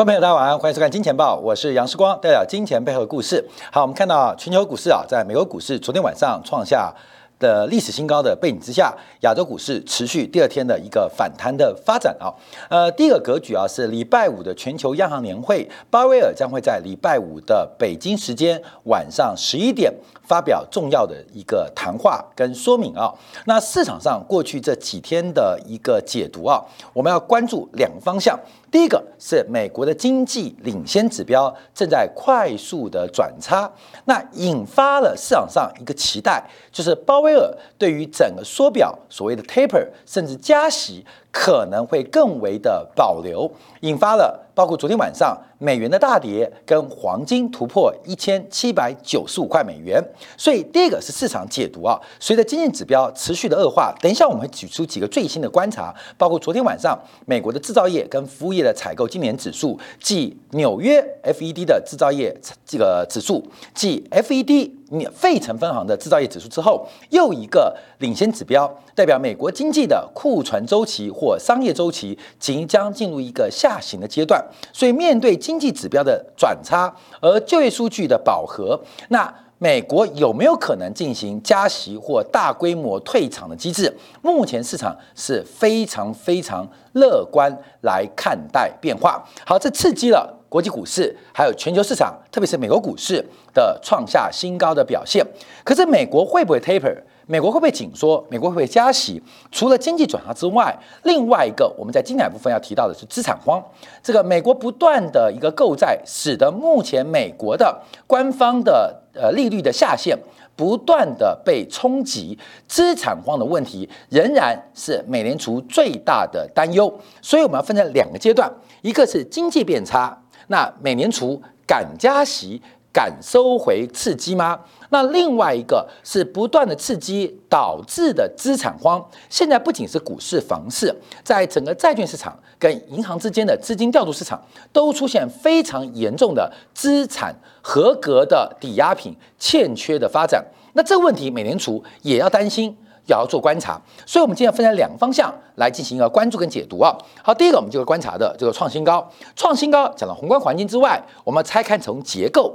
[0.00, 3.46] 观众朋友，大家晚上好，欢迎收看《金钱报》，我是杨世光，带表金钱背后的故事。
[3.70, 6.90] 好，我们看到全球股市啊，在美国股市昨天晚上创下。
[7.38, 12.28] 的历史新高的背景之下，亚洲股市持续第二天的一个反弹的发展啊。
[12.68, 19.90] 呃，第一个格局啊是礼拜五的全球央行年会，鲍威尔将会在礼拜五的北京时间晚上十一点
[20.22, 23.10] 发表重要的一个谈话跟说明啊。
[23.46, 28.38] 那市场上过去这几天的一个解读啊，我们要关注两个方向。
[28.70, 33.70] 第一个是美国的经济领先指标正在快速的转差，
[34.04, 41.04] 那引发了市场上一个期待，就是鲍威尔对于整个缩表所谓的 taper 甚至加息。
[41.32, 43.48] 可能会更为的保留，
[43.82, 49.98] 引发了包括昨天晚上美元的大跌，跟黄金突破一千七百九十五块美元。
[50.36, 56.94] 所以第一个是市场解读啊，随着经济指标持续的恶化，等一下我们会举出几个最新的观察，包括昨天晚上
[57.24, 64.72] 美国的制造业跟服务业的采购今年指数，即纽约 FED 的制造业这个指数，即 FED。
[65.14, 74.44] 费城分行的制造业指数之后，又一个领先指标，代表美国经济的库存周期或商业周期即将进入一个下行的阶段。
[74.72, 83.94] 所以，面对经济指标的转差，而就业数据的饱和，那美国有没有可能进行加息或大规模退场的机制？
[84.22, 89.22] 目前市场是非常非常乐观来看待变化。
[89.44, 90.39] 好，这刺激了。
[90.50, 95.24] 国际股市还有全球市场，特别是美国股市的创下新高的表现。
[95.64, 96.94] 可是美国会不会 taper？
[97.26, 98.26] 美国会不会紧缩？
[98.28, 99.22] 美国会不会加息？
[99.52, 103.64] 除了经济转差之外，另外一个我们在精彩部分要提到的是资产荒。
[104.02, 110.18] 这个美国不断的一个购债，使得目前美国的官方的呃利率的下限
[110.56, 116.92] 不断的被冲击，资产荒的问题仍然是美联储最大的担忧。
[117.22, 118.52] 所以我们要分成两个阶段，
[118.82, 120.20] 一个是经济变差。
[120.50, 122.60] 那美联储敢加息、
[122.92, 124.58] 敢收回刺激吗？
[124.88, 129.00] 那另外一个是不断的刺激导致的资产荒。
[129.28, 140.44] 现在不仅是股市、房市，在整个债券市场跟银行之间的资金调度市场，都出现非常严重的资产合格的抵押品欠缺的发展。
[140.72, 142.76] 那这个问题，美联储也要担心。
[143.06, 146.96] 也要做观察，所以我们今天分成两个方向来进行一个关注跟解读啊。
[147.22, 152.54] 好，第一个我们就是观察的这个创新高，创新高讲了宏观环境之外，我们拆开从结构。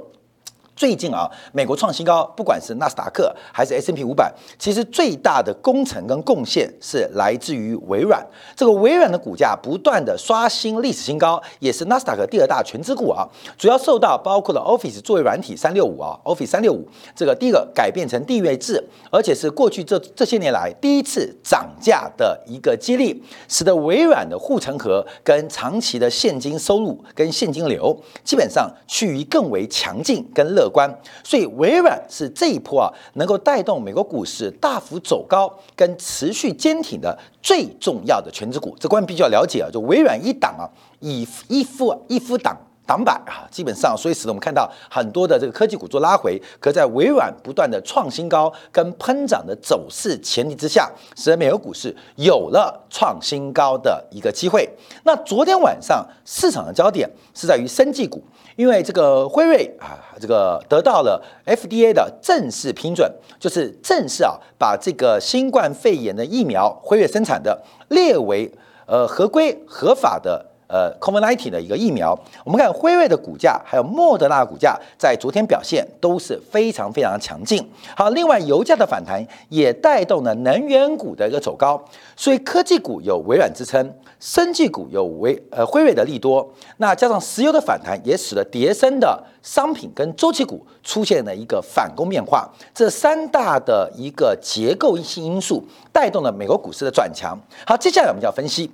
[0.76, 8.22] 最近啊，美国创新高，不管是纳斯达克还是 S M P 五百，其实最大的工程跟贡献是来自于微软。
[8.54, 13.26] 这个微软的股价不断的刷新历史新高，也是纳斯达克第二大全资股啊。
[13.56, 30.65] 主要受到包括了 Office 作为软体三六五啊，Office 三六五这个第一个改变成订阅制，而且是过去这这些年来第一次涨价的一个激励，使得微软的护城河跟长期的现金收入跟现金流基本上趋于更为强劲跟乐。
[30.66, 38.76] 乐观，所以微软是这一波啊，能够带动美国股市大幅走高跟持续坚挺的最重要的全职股。
[38.80, 40.66] 这关比较了解啊，就微软一档啊，
[41.00, 42.56] 以一夫一夫挡
[42.86, 54.68] 挡板啊，基本上，所以使得我们看到很多的这个科技股做拉回，可在微软不断的创新高跟喷涨的走势前提之下，使得美国股市有了创新高的一个机会。
[55.02, 58.22] 那昨天晚上市场的焦点是在于生技股。
[58.56, 63.06] 因为这个辉瑞啊，这个得到了 FDA 的正式批准，
[63.38, 68.50] 就是正式啊把这个新冠肺炎的疫苗辉瑞生产的列为
[68.86, 70.46] 呃合规合法的。
[70.68, 77.64] 呃，COVID-19 的一个疫苗，我们看辉瑞的股价，还有莫德纳股价，在昨天表现都是非常非常强劲。
[77.96, 81.80] 好，另外油价的反弹也带动了能源股的一个走高，
[82.16, 92.50] 所以科技股有微软支撑，生技股有微呃辉瑞的利多，那加上石油的反弹，也使得叠升的商品跟周期股出现了一个反攻变化。
[92.74, 97.38] 这三大的一个结构性因素带动了美国股市的转强。
[97.64, 98.68] 好，接下来我们就要分析。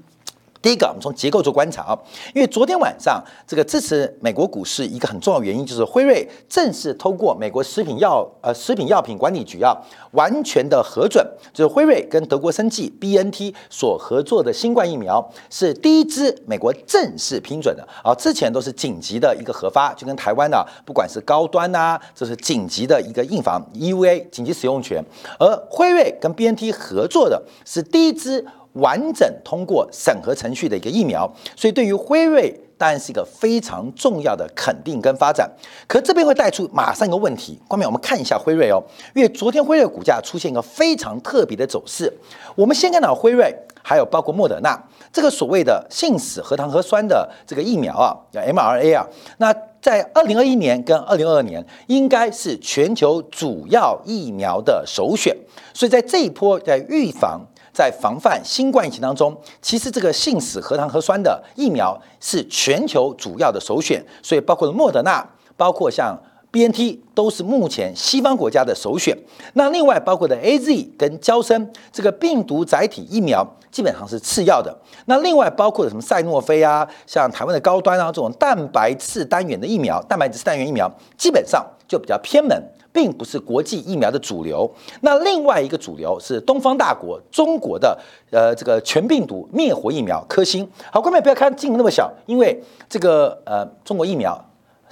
[0.63, 1.99] 第一个，我们从结构做观察啊，
[2.33, 9.77] 因为昨天晚上这个支持美国股市一个很重要原因，就是辉瑞正式通过美国食品药呃食品药品管理局啊
[10.13, 25.05] 完全的核准，就是辉瑞跟德国生技 B N T 所合作的新冠疫苗是第一支美国正式批准的啊，之前都是紧急的一个核发，就跟台湾的不管是高端呐，这是紧急的一个硬防 E V A 紧急使用权，
[25.41, 28.47] 而辉瑞跟 B N T 合作的是第一支。
[28.75, 35.51] 完整通过审核程序的一个疫苗，所以对于辉瑞当然是一个非常重要的肯定跟发展。
[35.87, 38.83] 可这边会带出马上一个问题，后面我们看一下辉瑞哦，
[39.15, 42.13] 因为昨天辉瑞股价出现一个非常特别的走势。
[42.55, 44.83] 我们先看到辉瑞，还有包括莫德纳
[45.13, 49.07] 这个所谓的信使核糖核酸的这个疫苗啊叫，mRNA 啊，
[49.39, 55.37] 那在二零二一年跟二零二二年应该是全球主要疫苗的首选。
[55.75, 57.41] 所以在这一波在预防、
[57.73, 64.05] 在防范新冠疫情当中，其实这个信使核糖核酸的疫苗是全球主要的首选。
[64.23, 65.27] 所以包括了莫德纳，
[65.57, 66.19] 包括像。
[66.53, 69.17] B N T 都是目前西方国家的首选。
[69.55, 74.79] 那另外包括的 A Z 跟交生这个病毒载体疫苗基本上是次要的。
[75.07, 82.63] 那另外包括的什么赛诺菲啊，像台湾的高端啊这种蛋白质单元的疫苗，蛋白质单元疫苗基本上就比较偏门，
[82.93, 84.71] 并不是国际疫苗的主流。
[85.01, 87.99] 那另外一个主流是东方大国中国的
[88.31, 90.69] 呃这个全病毒灭活疫苗科兴。
[90.93, 94.39] 好，观众不要看镜头那么小，因为这个呃中国疫苗。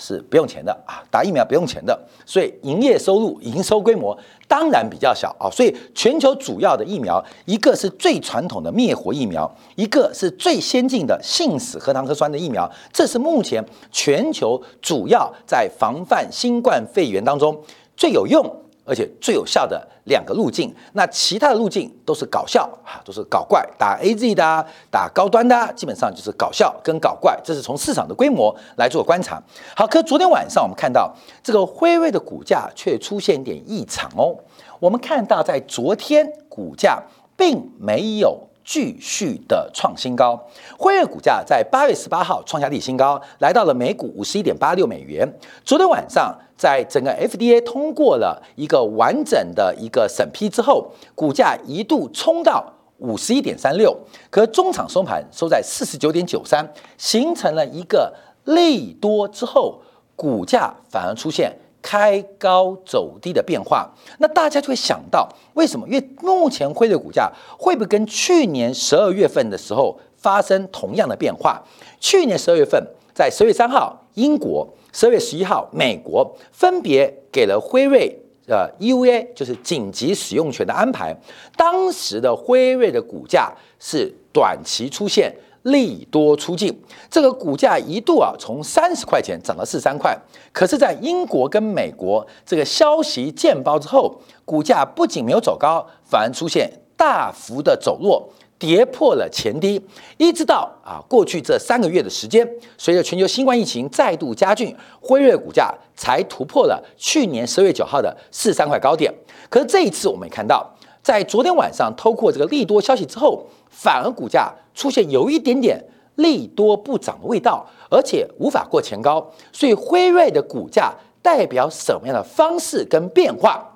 [0.02, 1.94] 是不用钱的啊，打疫苗不用钱的，
[2.24, 4.18] 所以营业收入、营收规模
[4.48, 5.44] 当然比较小啊。
[5.50, 13.62] 所以全球主要的疫苗，一个是最传统的灭活疫苗，一个是最先进的信使核糖核酸的疫苗，这是目前
[13.92, 17.54] 全球主要在防范新冠肺炎当中
[18.00, 18.56] 最有用。
[18.86, 23.64] 而且最有效的两个路径，那其他的路径都是搞笑啊，都是搞怪。
[23.78, 27.38] 打 A Z 的，打高端的，基本上就是搞笑跟搞怪。
[27.44, 29.40] 这是从市场的规模来做观察。
[29.76, 34.34] 好，可昨天晚上我们看到这个辉瑞的股价却出现一点异常哦。
[34.80, 37.00] 我们看到在昨天股价
[37.36, 38.36] 并没有
[38.70, 40.40] 继续的创新高，
[40.78, 45.28] 辉瑞股价在八月十八号创下历史新高，来到了每股五十一点八六美元。
[45.64, 46.32] 昨天晚上。
[46.60, 52.62] 在整个 FDA 通过了一个完整的一个审批之后，股价一度冲到
[52.98, 53.96] 五十一点三六，
[54.28, 58.14] 可中场收盘收在四十九点九三，形成了一个
[58.44, 59.80] 利多之后，
[60.14, 63.90] 股价反而出现开高走低的变化。
[64.18, 65.86] 那大家就会想到，为什么？
[65.88, 71.62] 因为目前辉瑞股价会不会跟去年十二月份的时候发生同样的变化？
[71.98, 72.84] 去年十二月份，
[73.14, 74.68] 在十月三号，英国。
[74.92, 78.12] 十二月十一号，美国分别给了辉瑞
[78.48, 81.16] 呃 EUA，就是紧急使用权的安排。
[81.56, 85.32] 当时的辉瑞的股价是短期出现
[85.62, 86.80] 利多出尽，
[87.10, 90.18] 这个股价一度啊从三十块钱涨到四十三块。
[90.52, 98.28] 可是，在英国跟美国这个消息见报之后，股价不仅没有走高，反而出现大幅的走弱。
[98.58, 99.82] 跌破了前低，
[100.18, 102.46] 一直到啊过去这三个月的时间，
[102.76, 109.10] 随着全球新冠疫情再度加剧，辉瑞股价才突破了去年十月九号的四三块高点。
[109.48, 110.70] 可是这一次我们也看到，
[111.02, 115.82] 在昨天晚上透过这个利多消息之后，反而股价出现有一点点
[116.16, 119.26] 利多不涨的味道，而且无法过前高。
[119.52, 123.66] 所以辉瑞的股价代表什么样的方式跟变化？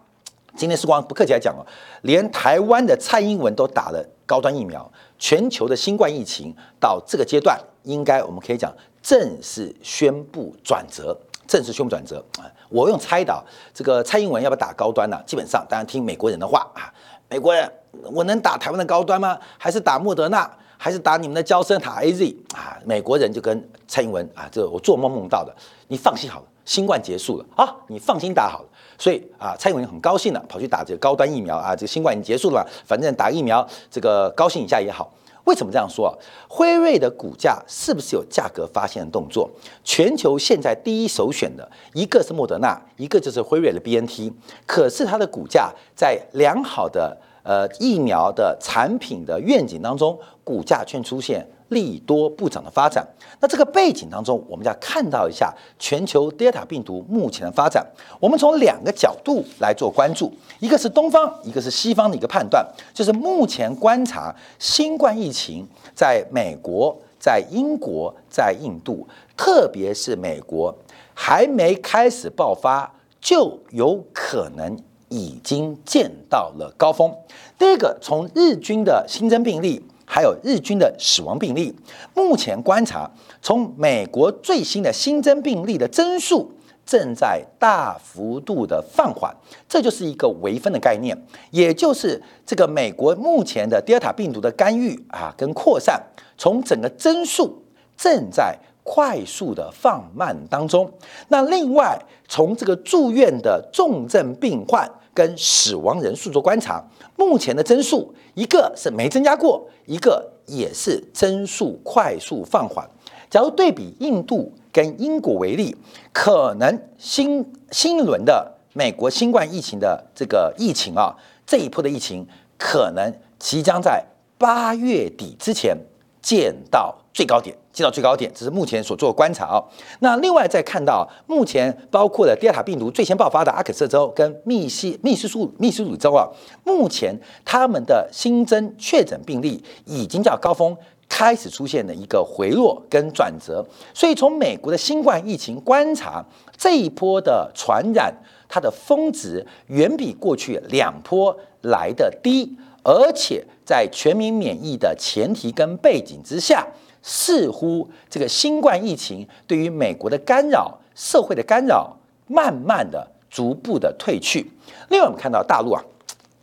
[0.57, 1.67] 今天时光不客气来讲哦，
[2.03, 4.89] 连台湾的蔡英文都打了高端疫苗，
[5.19, 11.19] 全球的新冠疫情到这个阶段，应该我们可以讲正式宣布转折，
[11.49, 12.47] 正式宣布转折啊！
[12.69, 13.45] 我用猜的，
[13.75, 15.21] 这个蔡英文要不要打高端呢？
[15.27, 16.87] 基本上当然听美国人的话啊，
[17.29, 17.71] 美国人
[18.13, 19.39] 我能打台湾的高端吗？
[19.59, 20.51] 还是打莫德纳？
[20.77, 22.77] 还是打你们的交生塔 A Z 啊？
[22.85, 25.55] 美国人就跟蔡英文啊，这我做梦梦到的，
[25.89, 28.69] 你放心好了，新冠结束了啊，你放心打好了。
[28.99, 35.11] 所以啊，蔡英文很高兴了跑去打这个高端疫苗啊，这个新冠已经结束了嘛，反正打疫苗这个高兴一下也好。
[35.45, 36.13] 为什么这样说啊？
[36.49, 39.51] 辉瑞的股价是不是有价格发现的动作？
[39.83, 44.33] 全球现在第一首选的一个是莫德纳，一个就是辉瑞的 B N T，
[44.67, 51.47] 可是它的股价在良好的呃疫苗的产品的愿景当中，股价却出现。
[51.69, 53.07] 利多不涨的发展，
[53.41, 57.85] 那这个背景当中，我们要看到一下全球 Delta 病毒目前的发展。
[58.21, 70.77] 我们从两个角度来做关注，一个是东方，一个是西方的一个判断，就是目前观察新冠疫情在美国、在英国、在印度，特别是美国
[71.15, 74.79] 还没开始爆发，就有可能
[75.09, 77.13] 已经见到了高峰。
[77.59, 79.83] 第一个，从日均的新增病例。
[80.15, 81.75] 还有日均的死亡病例，
[82.15, 83.11] 目前观察，
[83.43, 86.53] 从美国最新的新增病例的增速
[86.87, 89.35] 正在大幅度的放缓，
[89.69, 96.01] 这就是一个微分的概念，也就是这个美国目前的德尔塔病毒的干预啊跟扩散，
[96.39, 97.61] 从整个增速
[97.97, 100.89] 正在快速的放慢当中。
[101.27, 106.85] 那另外从这个住院的重症病患跟死亡人数做观察。
[107.17, 112.89] 目前的增速，一个是没增加过，一个也是增速快速放缓。
[113.31, 115.77] 假如对比印度跟英国为例，
[116.13, 121.15] 可能新新一轮的美国新冠疫情的这个疫情啊，
[121.47, 122.27] 这一波的疫情
[122.59, 124.05] 可能即将在
[124.39, 125.77] 八月底之前
[126.23, 129.63] 见到最高点，进到最高点，这是目前所做的观察啊。
[129.99, 136.25] 那另外再看到，目前包括了第二塔病毒最先爆发的阿肯色州跟密西密西苏密苏里州啊，
[136.63, 137.15] 目前
[137.45, 140.75] 他们的新增确诊病例已经叫高峰
[141.09, 146.25] 开始出现了一个回落跟转折，所以从美国的新冠疫情观察，
[146.57, 148.15] 这一波的传染
[148.49, 152.57] 它的峰值远比过去两波来的低。
[152.87, 156.67] 而且在全民免疫的前提跟背景之下，
[157.07, 161.95] 似乎这个新冠疫情对于美国的干扰、社会的干扰，
[162.27, 164.51] 慢慢的、逐步的退去。
[164.89, 165.85] 另外，我们看到大陆啊。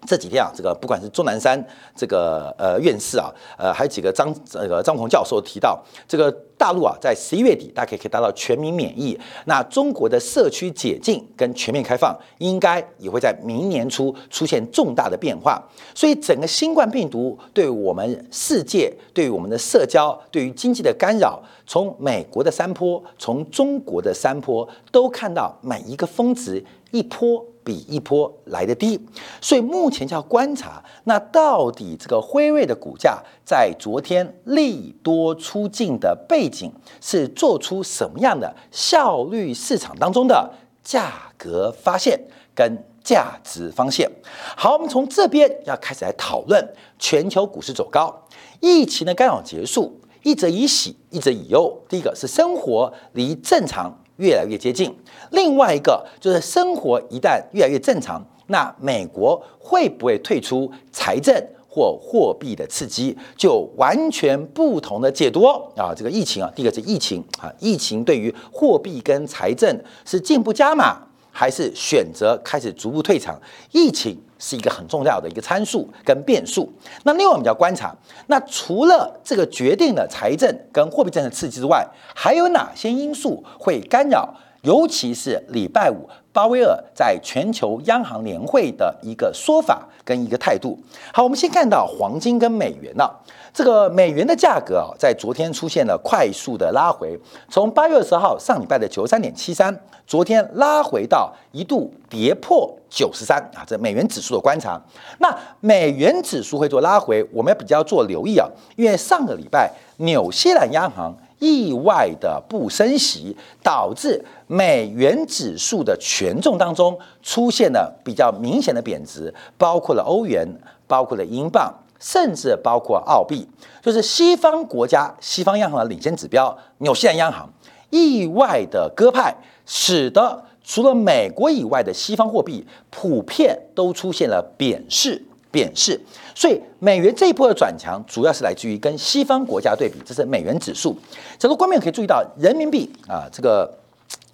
[0.08, 1.64] 这几天啊，这个不管是钟南山
[1.96, 9.18] 这个呃院士啊，呃还有几个张这个张鹏教授提到，这个大陆啊在十一月底大概可以达到全民免疫。
[9.46, 15.62] 那中国的社区解禁跟全面开放，应该也会在明年初出现重大的变化。
[15.94, 27.46] 所以整个新冠病毒对我们世界、对我们的社交、对于经济的干扰，从美国的山坡，从中国的山坡，都看到每一个峰值一波。
[27.64, 29.00] 比一波来的低，
[29.40, 40.52] 所以目前就要观察，那到底这个辉瑞的股价在昨天利多出尽的背景是做出什么样的效率市场当中的
[40.84, 42.20] 价格发现
[42.56, 44.10] 跟价值方向？
[44.56, 48.28] 好，我们从这边要开始来讨论全球股市走高，
[48.60, 51.82] 疫情的干扰结束，一则以喜，一则以忧。
[51.88, 54.01] 第一个是生活离正常。
[54.22, 54.96] 越来越接近。
[55.32, 61.36] 另外一个就是生活一旦越来越正常，那美国会不会退出财政
[61.68, 65.44] 或货币的刺激，就完全不同的解读
[65.76, 65.94] 啊。
[65.96, 70.98] 这个疫情啊，第一个是疫情啊，疫情对于货币跟财政是进一步加码，
[71.32, 73.42] 还是选择开始逐步退场？
[73.72, 74.18] 疫情。
[74.42, 76.68] 是一个很重要的一个参数跟变数。
[77.04, 77.96] 那另外我们要观察，
[78.26, 84.28] 那除了这个决定的财政跟货币政策刺激之外，还有哪些因素会干扰？
[84.64, 90.78] 尤其是礼拜五鲍威尔在全球央行年会的一个说法跟一个态度。
[91.12, 93.10] 好，我们先看到黄金跟美元呢。
[93.54, 97.20] 这个美元的价格啊，在昨天出现了快速的拉回，
[97.50, 103.64] 从八月二十号上礼拜的九十三点七三，昨天拉回到一度跌破九十三啊。
[103.66, 104.80] 这美元指数的观察，
[105.20, 108.46] 那美元指数会做拉回，我们要比较做留意啊，
[108.76, 120.48] 因为上个礼拜纽西兰央行意外的不升息，导致美元指数的权重当中出现了比较明显的贬值，包括了欧元，
[120.86, 121.74] 包括了英镑。
[122.04, 123.48] 甚至包括澳币，
[123.80, 127.48] 就是西方国家、西方央行的领先指标，纽西兰央行
[127.92, 129.32] 意外的鸽派，
[129.68, 136.00] 使得除了美国以外的西方货币普遍都出现了贬势，贬势。
[136.36, 140.96] 所以美元这一波的转强，主要是来自于跟西方国家对比，这是美元指数。
[141.38, 143.72] 整个观众可以注意到，人民币啊，这个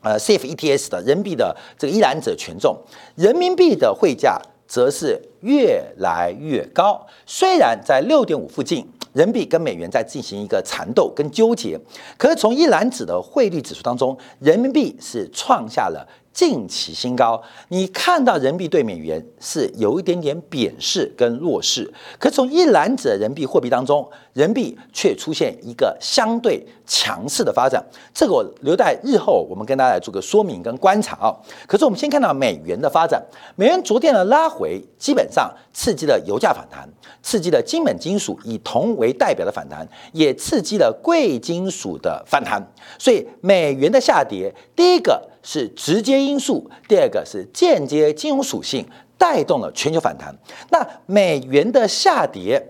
[0.01, 2.77] 呃 CFETS 的人民币的这个依然者权重，
[3.15, 4.41] 人民币的汇价。
[4.69, 7.05] 则是越来越高。
[7.25, 11.79] 虽然在六点五附近，人民币跟美元在进行一个缠斗跟纠结，
[12.17, 16.07] 可是从一篮子的汇率指数当中，人民币是创下了。
[16.37, 27.83] 近期新高，你看到人民币对美元是有一点点贬势跟弱势，可从一篮子人民币货币当中，人民币却出现一个相对强势的发展。
[28.13, 31.33] 这个我留待日后我们跟大家来做个说明跟观察啊。
[31.65, 33.19] 可是我们先看到美元的发展，
[33.55, 36.87] 美元昨天的拉回，基本上刺激了油价反弹，
[37.23, 42.61] 刺激了金本金属以铜为代表的反弹，也刺激了贵金属的反弹。
[42.99, 45.19] 所以美元的下跌，第一个。
[45.43, 48.85] 是直接因素，第二个是间接金融属性
[49.17, 50.35] 带动了全球反弹。
[50.69, 52.61] 那美元的下跌，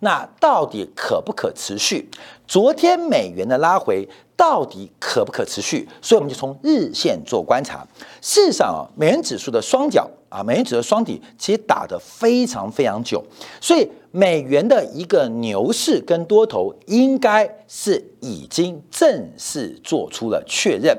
[0.00, 2.08] 那到底可不可持续？
[2.46, 5.88] 昨天美元的拉回到底可不可持续？
[6.00, 7.86] 所以我们就从日线做观察。
[8.20, 13.24] 事实上啊，美元指数的双脚啊，美元指数双底其实打得非常非常久，
[13.60, 20.96] 所以美元的一个牛市跟多头应该是已经正式做出了确认。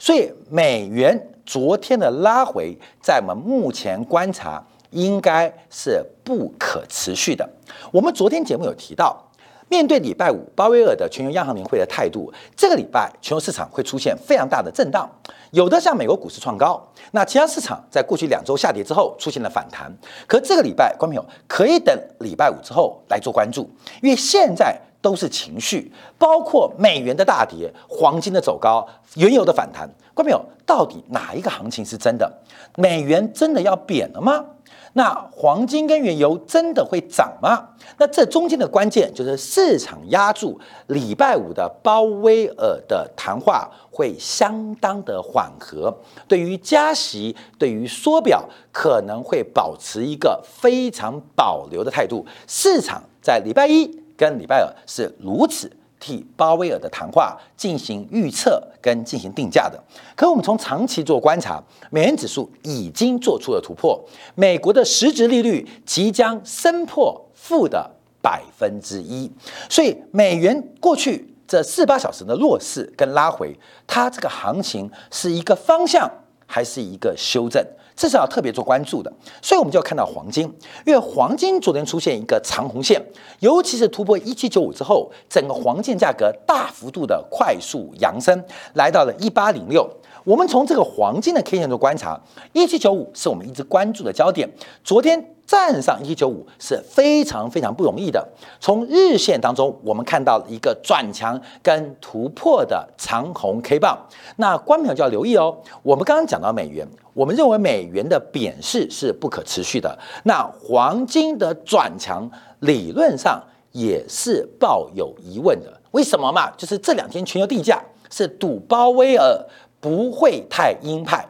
[0.00, 7.46] 所以美元昨天的拉回，在我们目前观察，应该是不可持续的。
[7.92, 9.22] 我们昨天节目有提到，
[9.68, 15.06] 面对礼拜五鲍威尔的全球央行年会的态度，这个礼拜全球市场会出现非常大的震荡，
[15.50, 19.94] 有的像美国股市创高，那其他市场在过去两周下跌之后出现了反弹。
[20.26, 23.68] 可这个礼拜，观众朋友可以等礼拜五之后来做关注，
[24.00, 24.80] 因为现在。
[25.00, 29.88] 都是情绪，包括美元的大跌、黄金的走高、原油的反弹。
[30.14, 32.30] 观众朋友，到底哪一个行情是真的？
[32.76, 34.44] 美元真的要贬了吗？
[34.92, 37.68] 那黄金跟原油真的会涨吗？
[37.96, 52.26] 那这中间的关键就是市场压住礼拜五的鲍威尔的谈话会相当的缓和，对于加息、对于缩表可能会保持一个非常保留的态度。
[52.48, 53.88] 市场在礼拜一
[54.20, 55.74] 跟礼拜二是如此。
[56.02, 59.78] 替鲍威尔的谈话进行预测跟进行定价的，
[60.16, 64.02] 可我们从长期做观察，美元指数已经做出了突破，
[64.34, 67.90] 美国的实质利率即将升破负的
[68.22, 69.30] 百分之一，
[69.68, 73.54] 所以美元过去这四八小时的弱势跟拉回，
[73.86, 76.10] 它这个行情是一个方向
[76.50, 77.64] 还是一个修正？
[77.94, 80.44] 这是要特别做关注的，所以我们就要看到黄金，
[80.86, 82.98] 因为黄金昨天出现一个长红线，
[83.40, 88.42] 尤其是突破一七九五之后，整个黄金价格大幅度的快速扬升，
[88.72, 89.86] 来到了一八零六。
[90.24, 92.20] 我们从这个黄金的 K 线做观察，
[92.52, 94.48] 一七九五是我们一直关注的焦点。
[94.84, 98.26] 昨天站上一七九五是非常非常不容易的。
[98.60, 103.98] 从日线当中，我们看到一个转强跟突破的长红 K 棒。
[104.36, 105.56] 那观众就要留意哦。
[105.82, 109.98] 我们刚刚讲到美元，我们认为美元的贬势是不可持续的。
[110.24, 115.80] 那黄金的转强理论上也是抱有疑问的。
[115.92, 116.50] 为什么嘛？
[116.52, 119.44] 就是这两天全球地价是赌鲍威尔。
[119.80, 121.26] 不会太鹰派，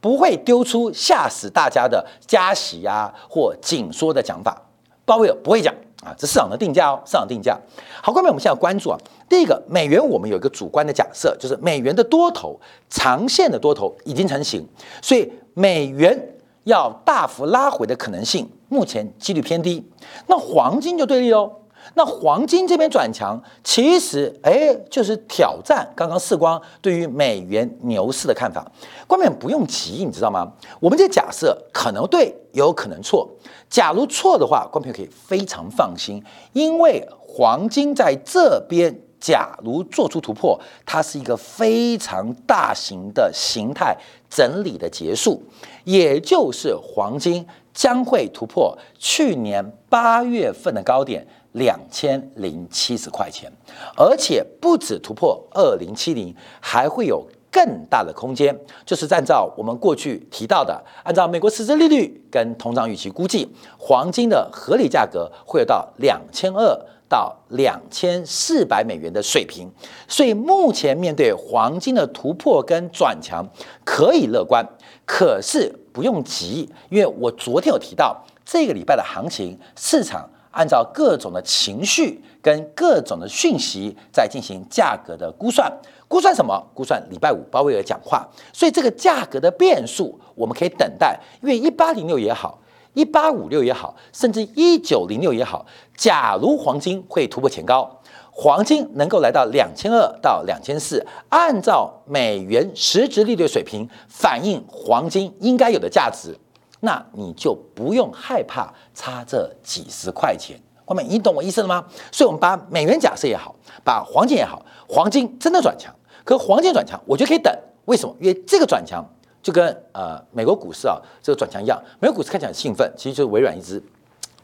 [0.00, 4.60] 不会丢出吓死大家的加息啊或紧缩的讲法。
[5.04, 7.58] 鲍威尔不会讲啊，这市场的定价哦，市场定价。
[8.02, 12.58] 好，各位，我们现在关注啊，第一个，美元我们有一个主观的假设，就是美元的多头
[12.88, 14.66] 长线的多头已经成型，
[15.02, 19.86] 所以美元要大幅拉回的可能性目前几率偏低。
[20.26, 21.50] 那黄金就对立喽。
[21.92, 28.66] 那黄金这边转强，其实哎，就是挑战刚刚世光对于美元牛市的看法。
[29.06, 30.50] 关键不用急，你知道吗？
[30.80, 33.28] 我们这假设可能对，有可能错。
[33.68, 43.96] 假如错的话，观众可以非常放心，因为黄金在这边，假如做出突破，它是一个非常大型的形态
[44.30, 45.42] 整理的结束，
[45.84, 51.26] 也就是黄金将会突破去年八月份的高点。
[51.54, 53.50] 两千零七十块钱，
[53.96, 58.56] 而且不止突破二零七零，还会有更大的空间。
[58.84, 66.76] 就是按照我们过去提到的，按照美国实质利率跟通胀预期估计，黄金的合理价格会有到两千二
[67.08, 69.70] 到两千四百美元的水平。
[70.08, 73.46] 所以目前面对黄金的突破跟转强，
[73.84, 74.66] 可以乐观，
[75.06, 80.28] 可是不用急，因为我昨天有提到这个礼拜的行情市场。
[80.54, 85.70] 按照各种的情绪跟各种的讯息在进行价格的估算，
[86.06, 86.64] 估算什么？
[86.72, 92.60] 估算礼拜五鲍威尔讲话，所以这个价格的变数我们可以等待，因为一八零六也好，
[92.92, 106.38] 一八五六也好，甚至一九零六也好，假如黄金会突破前高，黄金能够来到两千二到两千四，按照美元实质利率水平反映黄金应该有的价值。
[106.84, 111.84] 那你就不用害怕差这几十块钱，后面你懂我意思了吗？
[112.12, 115.92] 所以，我们把美元假设也好，把黄金也好，黄金真的转强，
[116.24, 117.52] 可黄金转强，我觉得可以等。
[117.86, 118.14] 为什么？
[118.20, 119.04] 因为这个转强
[119.42, 123.82] 就跟呃美国股市啊这个转强一样，美国股市看起来很兴奋，其实就是微软一只。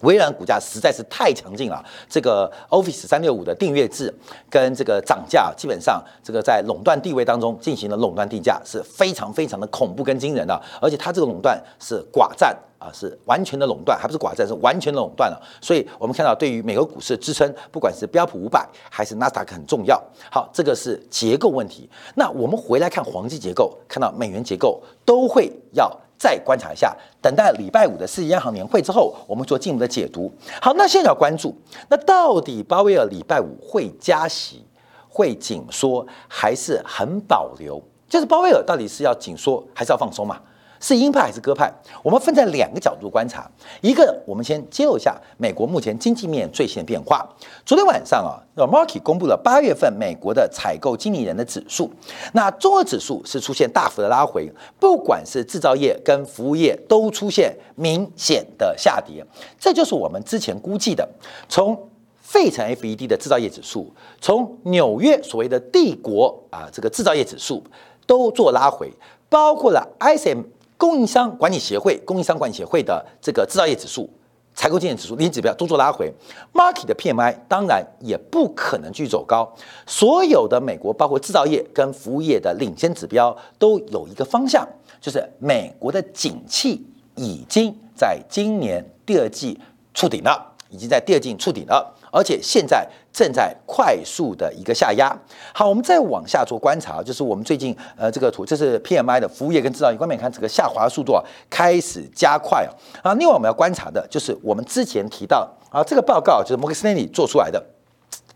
[0.01, 4.13] 微软股价实在是太强劲了，这个 Office 三六五的订阅制
[4.49, 10.61] 跟这个涨价，基本上这个在垄断地位当中进行了垄断定价，是非常非常的恐怖跟惊人的。
[10.81, 15.41] 而且它这个垄断是寡占啊，是完全的垄断，还不是寡占，是完全的垄断了。
[15.61, 20.03] 所以我们看到，对于美国股市的支撑，不管是标普五百还是纳斯达克很重要。
[20.31, 21.89] 好，这个是结构问题。
[22.15, 25.95] 那我们回来看黄金结构，看到美元结构都会要。
[26.21, 30.31] 再观察一下，等待礼拜五的世界央行年会之后，我们做进一步的解读。
[30.61, 31.57] 好，那现在要关注，
[31.89, 34.63] 那到底鲍威尔礼拜五会加息、
[35.09, 37.83] 会紧缩，还是很保留？
[38.07, 40.39] 就是鲍威尔到底是要紧缩，还是要放松嘛？
[40.81, 41.71] 是鹰派还是鸽派？
[42.03, 43.49] 我们分在两个角度观察。
[43.83, 47.29] 一个，我们先揭露一下美国目前经济面最新的变化。
[47.67, 51.91] 昨天晚上啊那，Markey 公布了八月份美国的采购经理人的指数。
[52.33, 59.23] 那综合指数是出现大幅的拉回，不管是制造业跟服务业都出现明显的下跌。
[59.59, 61.07] 这就是我们之前估计的，
[61.47, 61.79] 从
[62.23, 67.63] 费城 FED 的制造业指数，从纽约所谓的帝国啊这个制造业指数
[68.07, 68.91] 都做拉回，
[69.29, 70.43] 包括了 ISM。
[70.81, 74.09] 供应商管理协会、供应商管理协会的这个制造业指数、
[74.55, 76.11] 采购经验指数、零指标都做拉回
[76.55, 79.47] ，market 的 PMI 当然也不可能继续走高。
[79.87, 84.67] 所有的美国包括制造业跟服务业的领先指标都有一个方向，
[85.03, 86.83] 就是美国的景气
[87.15, 89.61] 已经在今年第二季
[89.93, 95.17] 触顶了，已经在第二季触顶了，而且现在正在快速的一个下压。
[95.53, 102.71] 好，我们再往下做观察，就是我们最近呃这个图，这是 P M I 的服务业跟制造业方面看，这个下滑速度啊开始加快啊。
[103.03, 107.65] 啊，另外我们要观察的就是我们之前提到啊，这个报告就是摩根斯丹利做出来的。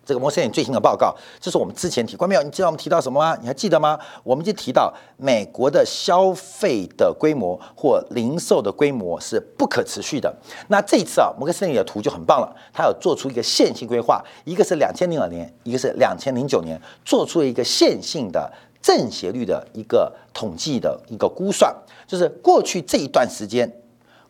[0.05, 2.43] 这个摩根最新的报告，这是我们之前提过没有？
[2.43, 3.37] 你知道我们提到什么吗？
[3.41, 3.99] 你还记得吗？
[4.23, 10.35] 我们就提到美国的消费的规模或零售的规模是不可持续的。
[10.69, 21.75] 那这一次啊，摩根斯丹利的图就很棒了，它有做出一个线性规划，一个是两千零二年，一个是两千零九年，做出了一个线性的正斜率的一个统计的一个估算，
[22.07, 23.81] 就是过去这一段时间，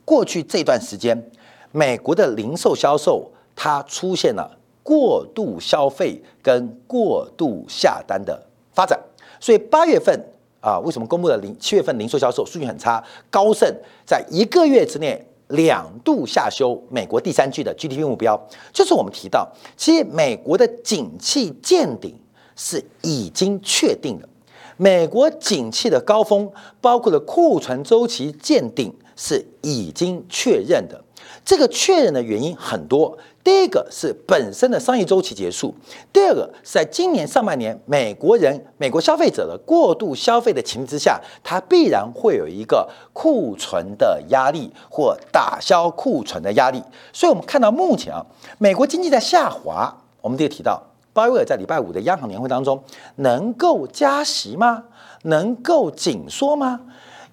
[0.05, 1.31] 过去这段时间，
[1.73, 4.59] 美国的零售销售它出现了。
[4.85, 8.41] 过度消费跟过度下单的
[8.73, 8.97] 发展，
[9.41, 10.15] 所以八月份
[10.61, 13.03] 啊，为什么公布的零七月份零售销售数据很差？
[13.31, 13.75] 高盛
[14.07, 18.41] 在一个月之内两度下修美国第三季的 GDP 目标，
[18.73, 22.15] 就是我们提到，其实美国的景气见顶
[22.55, 24.29] 是已经确定的，
[24.77, 31.03] 美国景气的高峰，包括了库存周期见顶是已经确认的。
[31.45, 33.17] 这个确认的原因很多。
[33.43, 35.75] 第一个是本身的商业周期结束，
[36.11, 46.83] 第二个是在今年上半年，美国人、美国消费者的过度消费的情况之下，它必然会有一个库存的压力或打消库存的压力。
[47.13, 48.25] 所以，我们看到目前啊，
[48.57, 49.95] 美国经济在下滑。
[50.23, 50.83] 我们这个提到，
[51.13, 52.83] 鲍威尔在礼拜五的央行年会当中，
[53.17, 54.85] 能够加息吗？
[55.25, 56.81] 能够紧缩吗？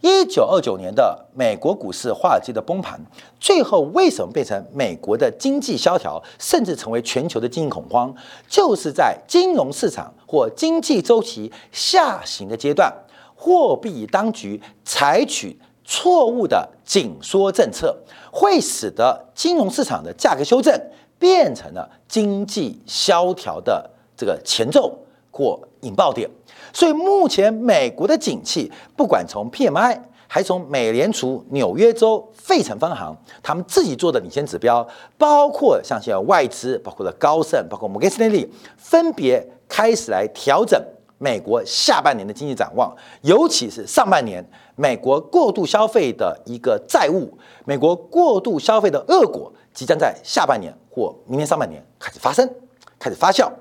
[0.02, 3.00] 一九二九年的美国股市华尔街的崩盘，
[3.40, 8.14] 最后为什么变成美国的经济萧条，甚至成为全球的经济恐慌？
[8.48, 9.92] 就是在金融市？
[9.92, 12.92] 场或经济周期下行的阶段，
[13.36, 17.96] 货币当局采取错误的紧缩政策，
[18.32, 19.84] 会使得金融市？
[19.84, 20.74] 场的价格修正
[21.20, 24.98] 变成了经济萧条的这个前奏
[25.30, 26.30] 或引爆点。
[26.74, 40.82] 所以目前美国的景气，不管从 PMI，还从美联储纽约州费城分行他们自己做的领先指标，包括像现在外资，包括了高盛，包括摩根士丹利，分别开始来调整
[41.18, 44.44] 美国下半年的经济展望，尤其是上半年
[44.76, 52.50] 美国过度消费的一个债务，美国过度消费的恶果，即将在下半年或明年上半年开始发生，
[52.98, 53.52] 开始发酵。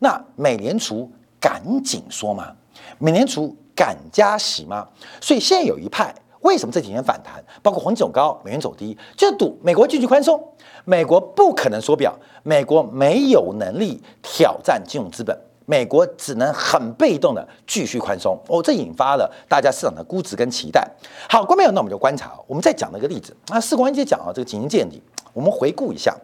[0.00, 2.52] 那美联储赶紧说嘛？
[2.98, 4.86] 美联储敢加息吗？
[5.20, 7.42] 所以现在有一派，为什么这几年反弹？
[7.62, 10.40] 包括黄金走高，美元走低，就是赌美国继续宽松。
[10.84, 18.38] 美国不可能缩表，美国没有能力挑战金融资本，美国只能很被动的继续宽松。
[18.48, 20.88] 哦，这引发了大家市场的估值跟期待。
[21.28, 23.36] 好，观众朋友，那我们就观察，我们再讲一个例子。
[23.48, 25.02] 那四光一姐讲啊，这个景行见底，
[25.34, 26.16] 我们回顾一下。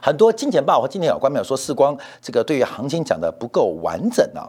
[0.00, 4.46] 很多金钱豹和今天有关没有说世光这个对于行情讲的不够完整啊。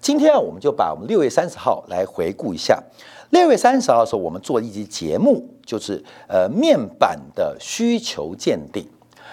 [0.00, 2.82] 今天啊，我们就把我们六月三十号来回顾一下。
[3.30, 8.88] 六月三十号的时候，我们做了一集节目，就是呃面板的需求鉴定。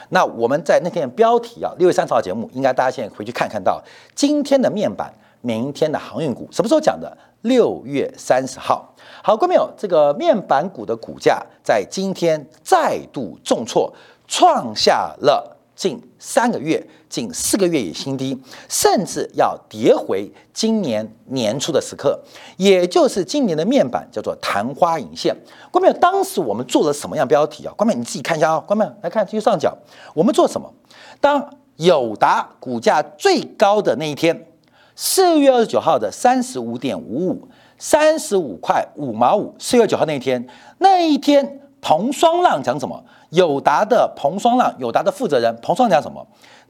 [0.10, 3.82] 那我们在那天的标题啊，六月三十号节目，应该大家现在回去看看到
[4.15, 7.17] 今天的面板，明天的航运股，什么时候讲的？
[7.41, 8.95] 六月三十号。
[9.21, 13.93] 好，各位朋友，这个面板股的股价在今天再度重挫。
[14.36, 18.36] 创下了近三个月、近四个月以新低，
[18.67, 22.19] 甚至要跌回今年年初的时刻，
[22.58, 25.36] 也就是今年的面板叫做昙花一现。
[25.69, 27.74] 关众当时我们做了什么样标题啊？
[27.78, 28.60] 关众你自己看一下啊。
[28.60, 29.78] 关众来看右上角，
[30.15, 30.74] 我们做什么？
[31.22, 34.48] 当友达股价最高的那一天，
[34.96, 39.54] 四月二十九号的三十五点五五，三十五块五毛五。
[39.60, 40.48] 四月九号那一天，
[40.80, 43.04] 那一天彭双浪讲什么？
[43.34, 46.26] 友达的彭双浪，友达的负责人彭双讲什么？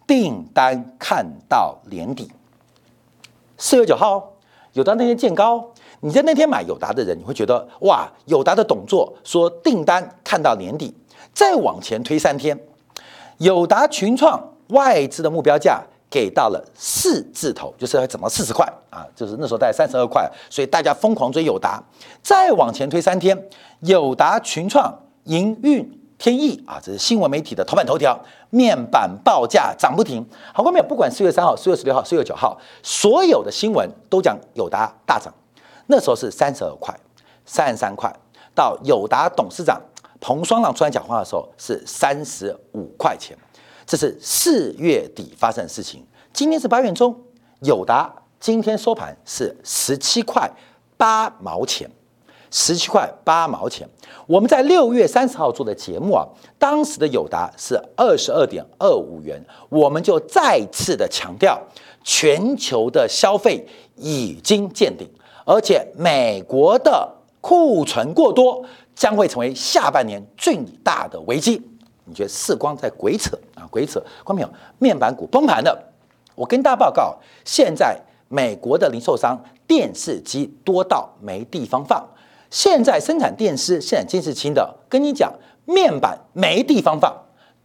[0.08, 2.32] 订单看到年底。
[3.58, 4.32] 四月九号，
[4.72, 10.96] 友达那天见高，你在那天买友达的人，你会觉得哇，友达的董座说订单看到年底。
[11.34, 12.58] 再往前推三天，
[13.40, 19.06] 友达群创外资的目标价给到了四字头，就是怎么四十块啊？
[19.14, 21.84] 就是那时候大概三十二块，所以大家疯狂追友达。
[22.22, 23.50] 再往前推三天，
[23.82, 26.00] 友达群创营运。
[26.24, 28.18] 天意啊，这是新闻媒体的头版头条，
[28.50, 30.26] 面板报价涨不停。
[30.54, 35.34] 好，观众不管四月三号、四月十六号、四月九号，所有的新闻都讲友达大涨。
[35.88, 36.98] 那时候是三十二块、
[37.46, 38.10] 三十三块，
[38.56, 39.82] 到友达董事长
[40.22, 43.38] 彭双浪出来讲话的时候是三十五块钱。
[43.86, 46.08] 这是四月底发生的事情。
[46.32, 47.14] 今天是八月中，
[47.64, 48.10] 友达
[48.40, 50.50] 今天收盘是十七块
[50.96, 51.92] 八毛钱。
[52.56, 53.90] 十七块八毛钱。
[54.28, 56.24] 我们在六月三十号做的节目啊，
[56.60, 61.60] 当时的友达是二十二点二五元，我们就再次的强调，
[62.04, 65.10] 全球的消费已经见顶，
[65.46, 67.12] 而且美国的
[67.42, 68.64] 库存过多
[68.94, 71.60] 将会成为下半年最大的危机。
[72.06, 73.66] 你觉得世光在鬼扯啊？
[73.72, 75.76] 鬼扯，光没有面板股崩盘的。
[76.36, 82.06] 我跟大家报告，现在美国的零售商电视机多到没地方放。
[82.54, 85.34] 现在生产电视、生产监视器的，跟你讲，
[85.66, 87.12] 面板没地方放，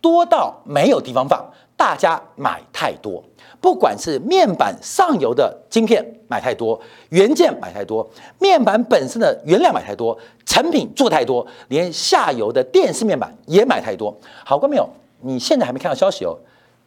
[0.00, 1.44] 多到没有地方放，
[1.76, 3.22] 大家买太多。
[3.60, 14.16] 不管是面板上游的晶片买太多，元件买太多，面板本身的原料买太多，成品做太多，连下游的电视面板也买太多。
[14.42, 14.88] 好过没有？
[15.20, 16.34] 你现在还没看到消息哦。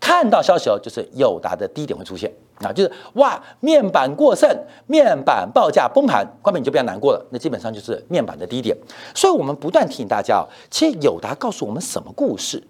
[0.02, 4.50] 看到消息哦，就是友达的低点会出现啊，就是哇，面板过剩，
[4.88, 8.76] 面板报价崩盘，关门你就不要难过了，那基本上就是面板的低点。
[9.16, 12.62] 所以我们不断提醒大家哦，其实友达告诉我们什么故事？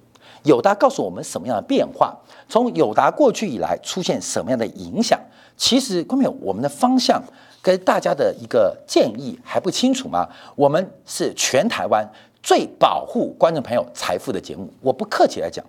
[0.43, 2.15] 友达告诉我们什么样的变化？
[2.49, 5.19] 从友达过去以来出现什么样的影响？
[5.55, 7.23] 其实关门我们的方向
[7.61, 10.27] 跟大家的一个建议还不清楚吗？
[10.55, 12.05] 我们是全台湾
[12.43, 15.63] 最保护观众朋友财富的节目，我不客气来讲。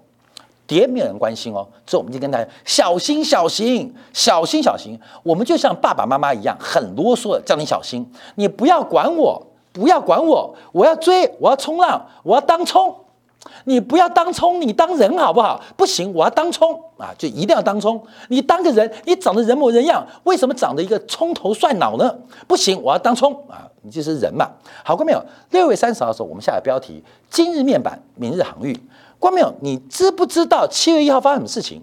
[0.66, 4.98] 跌没有人关心哦，所以我们就跟大家小心小心小心小心。
[5.22, 12.94] 我们就像爸爸妈妈一样，很啰嗦的叫你小心，你不要管我，不要管我，我要追，我要冲浪，我要当冲。
[13.64, 15.60] 你不要当冲，你当人好不好？
[15.76, 18.00] 不行，我要当冲啊，就一定要当冲。
[18.28, 22.14] 你当个人，你长得人模人样，为什么长得一个葱头蒜脑呢？
[22.46, 24.48] 不行，我要当冲啊，你就是人嘛。
[24.84, 25.20] 好过没有？
[25.50, 28.72] 六月三十号的时候，我们下的标题：今日面板，明日航运。
[29.22, 29.54] 关没有？
[29.60, 31.80] 你知不知道七月一号发生什么事情？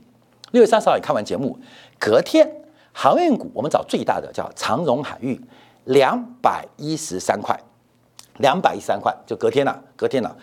[0.51, 1.57] 六月三十号你看完节目，
[1.97, 2.45] 隔天
[2.91, 5.41] 航运股我们找最大的叫长荣海运，
[5.85, 7.57] 两百一十三块，
[8.39, 10.35] 两百一十三块就隔天了，隔天了。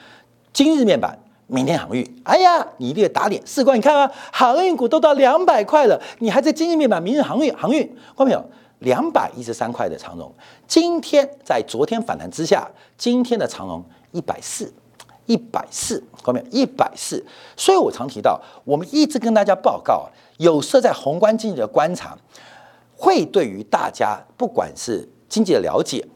[0.55, 2.23] 今日面板，明天航运。
[2.25, 3.43] 哎呀，你一定打脸。
[3.45, 7.95] 事关你看啊，航运股都到两百块了，你还在今日面板，明日航运航运？
[8.15, 8.43] 关没有？
[8.79, 10.35] 两百一十三块的长荣，
[10.67, 14.73] 今天在昨天反弹之下，今天的长荣一百四。
[15.27, 17.25] 一百四，后面一百四，
[17.57, 20.09] 所以我常提到，我们一直跟大家报告，
[20.39, 22.17] 有色在宏观经济的观察，
[22.97, 26.07] 会对于大家不管是经济的了解，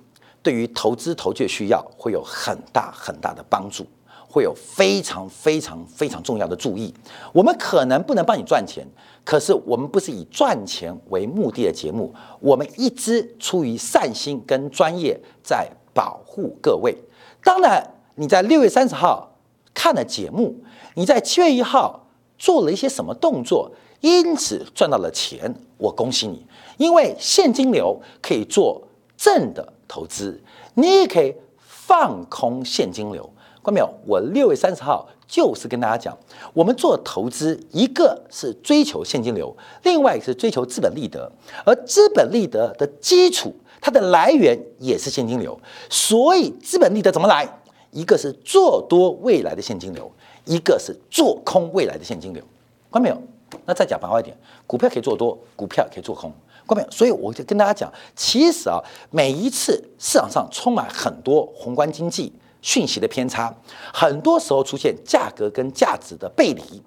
[0.43, 3.85] 对于投资投机的需要，会有很大很大的帮助，
[4.29, 6.95] 会有非常非常非常重要的注意。
[7.33, 8.87] 我们可能不能帮你赚钱，
[9.25, 16.97] 可是我们不是以赚钱为目的的节目，我们一直出于善心跟专业，在保护各位。
[17.43, 17.85] 当然。
[18.21, 19.35] 你在六月三十号
[19.73, 20.55] 看了节目，
[20.93, 22.07] 你在七月一号
[22.39, 30.39] 做了一些什么动作，因此赚到了钱，我恭喜你，因为现金流可以做正的投资，
[30.75, 33.23] 你也可以放空现金流。
[33.65, 33.91] 看到没有？
[34.07, 36.19] 我六月三十号就是跟大家讲，
[36.53, 41.33] 我们做投资，一个是追求现金流，另外一个是追求资本利得，
[41.65, 47.60] 而资本利得的基础，它的来源也是现金流，所以资本利得怎么来？
[47.91, 50.11] 一个是做多未来的现金流，
[50.45, 52.43] 一个是做空未来的现金流，
[52.91, 53.21] 看到没有？
[53.67, 56.33] 那再讲白话一点，股票可以做多，股票可以做空，
[56.67, 56.91] 看到没有？
[56.91, 58.79] 所以我就跟大家讲，其实啊，
[59.11, 63.53] 每一次市场上充满很多宏观经济讯息的偏差，
[63.93, 66.81] 很多时候出现价格跟价值的背离，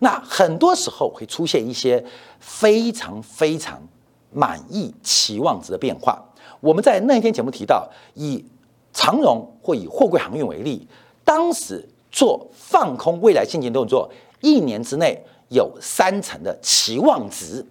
[0.00, 2.04] 那很多时候会出现一些
[2.38, 3.80] 非常非常
[4.30, 6.22] 满意期望值的变化。
[6.60, 8.44] 我们在那一天节目提到，以
[8.92, 10.86] 长荣或以货柜航运为例，
[11.24, 17.64] 当时做放空未来现金动作，一年之内有三成的期望值，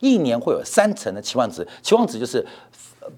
[0.00, 2.46] 一年会有三成的期望值，期望值就是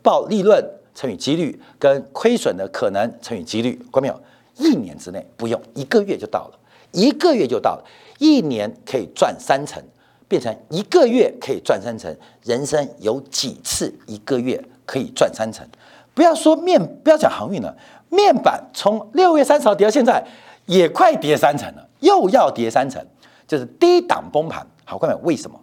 [0.02, 4.20] 报利润乘以几率跟亏损的可能乘以几率，关没有？
[4.56, 6.58] 一年之内不用，一个月就到了，
[6.92, 7.84] 一个月就到了，
[8.18, 9.82] 一年可以赚三成，
[10.28, 15.66] 变成一个月可以赚三成，人生有几次一个月可以赚三成？
[16.14, 17.74] 不要说面，不要讲航运了。
[18.08, 20.24] 面板从六月三十号跌到现在，
[20.66, 23.00] 也快跌三成了，又要跌三成，
[23.46, 24.66] 就是低档崩盘。
[24.84, 25.58] 好，关友，为什么？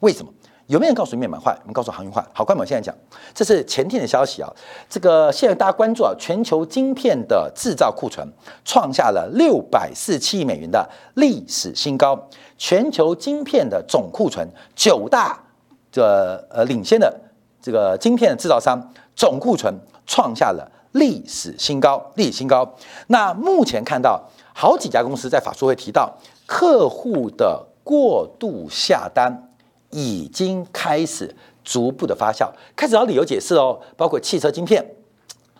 [0.00, 0.32] 为什么？
[0.66, 1.56] 有没有人告诉你面板坏？
[1.62, 2.24] 我们告诉航运坏。
[2.32, 2.94] 好，关友，现在讲，
[3.34, 4.48] 这是前天的消息啊。
[4.88, 8.24] 这个现在大家关注啊，全球晶片的制造库存
[8.64, 12.28] 创下了六百四七亿美元的历史新高。
[12.56, 15.42] 全球晶片的总库存，九大
[15.90, 16.02] 这
[16.50, 17.18] 呃领先的
[17.60, 18.92] 这个晶片制造商。
[19.16, 19.74] 总库存
[20.06, 22.72] 创下了历史新高，历史新高。
[23.08, 24.22] 那目前看到
[24.54, 26.16] 好几家公司在法说会提到，
[26.46, 29.50] 客户的过度下单
[29.90, 34.94] 已经开始逐步的发酵，开始找理由解释哦，包括汽车晶片，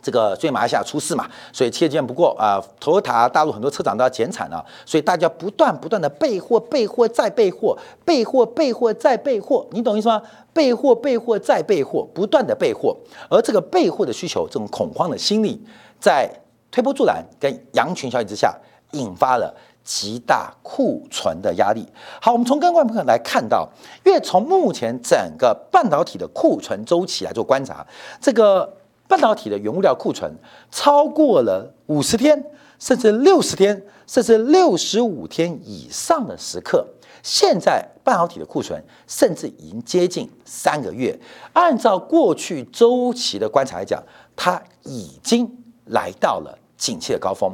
[0.01, 10.23] 这个所以马来西亚出事嘛，所以企业监不过啊，头塔大陆很多车厂都要减产了，所以大家不断不断的备货，备货再备货，备货备货再备货，你懂意思吗？
[10.53, 12.97] 备货备货再备货，不断的备货，
[13.29, 15.61] 而这个备货的需求，这种恐慌的心理，
[16.01, 16.31] 在
[16.71, 18.57] 推波助澜跟羊群效应之下，
[18.93, 21.87] 引发了极大库存的压力。
[22.21, 23.69] 好，我们从根观朋友来看到，
[24.05, 27.87] 因为从目前整个半导体的库存周期来做观察，
[28.21, 28.78] 这个。
[29.09, 30.31] 半导体的原物料库存
[30.71, 32.45] 超过了五十天，
[32.79, 36.87] 甚至六十天，甚至六十五天以上的时刻。
[37.23, 41.19] 现在半导体的库存甚至已经接近三个月。
[41.53, 44.01] 按照过去周期的观察来讲，
[44.37, 45.51] 它已经
[45.87, 47.51] 来到了景气的高峰。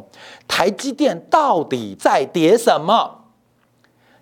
[0.47, 3.25] 台积电到底在跌什么？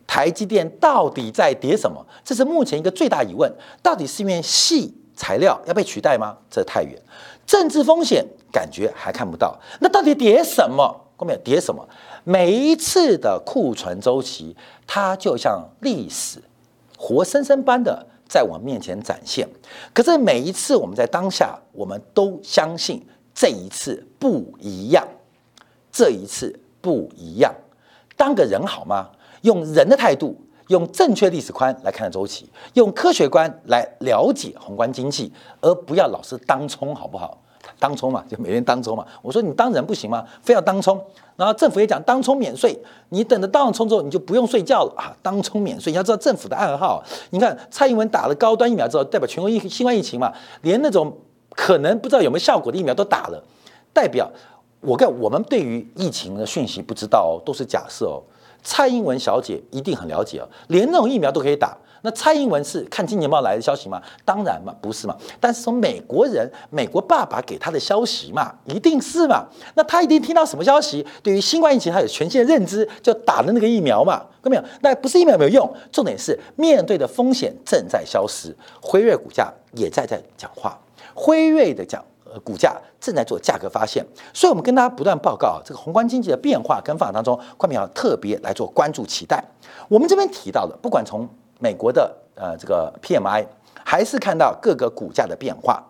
[0.06, 2.06] 台积电到底在跌什么？
[2.22, 3.52] 这是目前一个最大疑问。
[3.82, 5.01] 到底是因为细？
[5.14, 6.36] 材料要被取代吗？
[6.50, 7.00] 这太远，
[7.46, 9.58] 政治风险感觉还看不到。
[9.80, 11.00] 那到底跌什么？
[11.16, 11.88] 后面跌什么？
[12.24, 16.42] 每一次的库存周期，它就像历史
[16.96, 19.48] 活生生般的在我面前展现。
[19.92, 25.06] 可是每一次我们在当下，我们都相信这一次不一样，
[25.92, 27.54] 这一次不一样。
[28.16, 29.10] 当个人好吗？
[29.42, 30.36] 用人的态度。
[30.68, 37.38] 用正确历史观来看周期，用科学观来了解宏观经济，而不要老是当冲，好不好？
[37.78, 39.04] 当冲嘛，就每天当冲嘛。
[39.22, 40.24] 我说你当人不行吗？
[40.42, 41.00] 非要当冲？
[41.36, 42.76] 然后政府也讲当冲免税，
[43.08, 45.16] 你等着当了冲之后，你就不用睡觉了啊！
[45.22, 47.02] 当冲免税，你要知道政府的暗号。
[47.30, 51.16] 你看蔡英文打了高端疫苗之后，代表全国疫新冠疫情嘛，连那种
[51.50, 53.42] 可能不知道有没有效果的疫苗都打了，
[53.92, 54.30] 代表
[54.80, 58.22] 我看我们对于疫情的讯息不知道哦，都是假设哦。
[58.62, 61.76] 蔡英文小姐一定很了解哦，连那种疫苗都可以打。
[62.04, 64.02] 那蔡英文是看《金钱报》来的消息吗？
[64.24, 65.16] 当然嘛，不是嘛。
[65.38, 69.46] 但是从美国人、美国爸爸给他的消息嘛，一定是嘛。
[69.74, 71.06] 那他一定听到什么消息？
[71.22, 74.64] 对于新冠疫情，他有全新的认知，就打了那个疫苗嘛，看到没有？
[74.80, 78.52] 那不是疫苗没有用，重点是面对的风险正在消失。
[78.80, 80.76] 辉瑞股价也在在讲话，
[81.14, 82.04] 辉瑞的讲。
[82.40, 89.42] 股价正在做价格发现，所以我们跟大家不断报告这个宏观经济的变化跟发展当中，关明要特别来做关注期待。
[89.88, 93.46] 我们这边提到的，不管从美国的呃这个 PMI，
[93.84, 95.82] 还是看到各个股价的变化，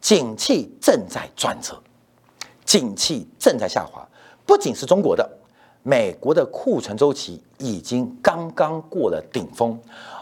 [0.00, 1.80] 景气正在转折，
[2.64, 4.06] 景气正在下滑。
[4.46, 5.28] 不仅是中国的，
[5.82, 9.78] 美国的库存周期已经刚刚过了顶峰，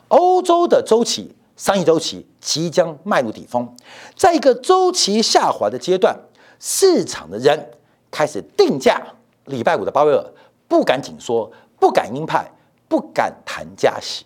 [0.08, 1.34] 欧洲的周期。
[1.58, 3.68] 商业周期即将迈入底峰，
[4.16, 6.16] 在一个周期下滑的阶段，
[6.60, 7.72] 市场的人
[8.12, 9.02] 开始定价。
[9.46, 10.24] 礼拜五的鲍威尔
[10.68, 12.48] 不敢紧缩，不敢鹰派，
[12.86, 14.24] 不敢谈加息，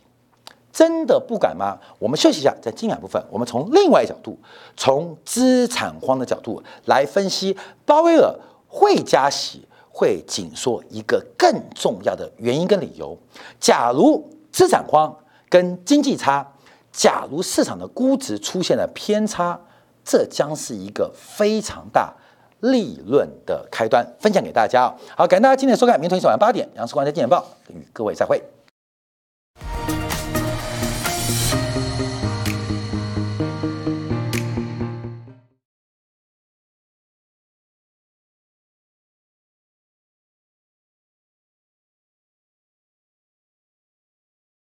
[0.70, 1.78] 真的不敢吗？
[1.98, 4.38] 我们休息一下，在精彩部分，我们从另外一角度，
[4.76, 8.30] 从资产荒的角度来分析鲍威尔
[8.68, 13.16] 会加息、会紧缩一个更重要的原因跟理由。
[13.58, 15.16] 假如资产荒
[15.48, 16.46] 跟经济差。
[16.92, 19.58] 假如市场的估值出现了偏差，
[20.04, 22.12] 这将是一个非常大
[22.60, 24.06] 利润的开端。
[24.20, 28.40] 分享给大家好，感谢大家今天的收看，明天晚上八点，杨世光在《金钱报》与各位再会。